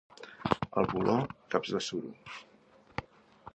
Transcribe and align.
Al 0.81 0.87
Voló, 0.93 1.17
taps 1.55 1.75
de 1.77 1.81
suro. 1.91 2.17